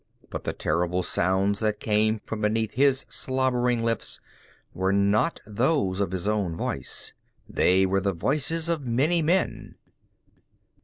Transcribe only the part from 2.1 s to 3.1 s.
from between his